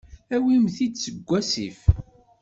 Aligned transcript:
Awimt-t-id 0.35 0.95
seg 1.03 1.15
wasif. 1.27 1.79